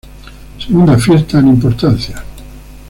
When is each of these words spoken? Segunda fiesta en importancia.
Segunda 0.57 0.97
fiesta 0.97 1.37
en 1.37 1.49
importancia. 1.49 2.23